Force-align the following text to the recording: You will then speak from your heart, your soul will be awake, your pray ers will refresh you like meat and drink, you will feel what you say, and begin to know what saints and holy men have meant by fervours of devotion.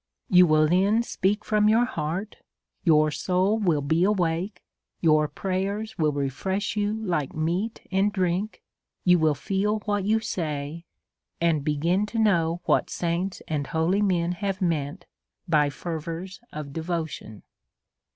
You 0.29 0.47
will 0.47 0.67
then 0.67 1.03
speak 1.03 1.45
from 1.45 1.69
your 1.69 1.85
heart, 1.85 2.37
your 2.83 3.11
soul 3.11 3.59
will 3.59 3.83
be 3.83 4.03
awake, 4.03 4.63
your 4.99 5.27
pray 5.27 5.67
ers 5.67 5.95
will 5.99 6.11
refresh 6.11 6.75
you 6.75 6.91
like 6.91 7.35
meat 7.35 7.85
and 7.91 8.11
drink, 8.11 8.63
you 9.03 9.19
will 9.19 9.35
feel 9.35 9.77
what 9.85 10.03
you 10.03 10.19
say, 10.19 10.85
and 11.39 11.63
begin 11.63 12.07
to 12.07 12.17
know 12.17 12.61
what 12.65 12.89
saints 12.89 13.43
and 13.47 13.67
holy 13.67 14.01
men 14.01 14.31
have 14.31 14.59
meant 14.59 15.05
by 15.47 15.69
fervours 15.69 16.39
of 16.51 16.73
devotion. 16.73 17.43